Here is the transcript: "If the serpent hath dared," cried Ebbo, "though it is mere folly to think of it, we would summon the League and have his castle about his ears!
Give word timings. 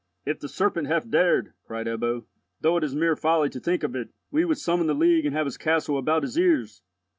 "If 0.25 0.39
the 0.39 0.47
serpent 0.49 0.87
hath 0.87 1.11
dared," 1.11 1.53
cried 1.67 1.85
Ebbo, 1.85 2.25
"though 2.59 2.75
it 2.75 2.83
is 2.83 2.95
mere 2.95 3.15
folly 3.15 3.51
to 3.51 3.59
think 3.59 3.83
of 3.83 3.95
it, 3.95 4.09
we 4.31 4.45
would 4.45 4.57
summon 4.57 4.87
the 4.87 4.95
League 4.95 5.27
and 5.27 5.35
have 5.35 5.45
his 5.45 5.57
castle 5.57 5.99
about 5.99 6.23
his 6.23 6.39
ears! 6.39 6.81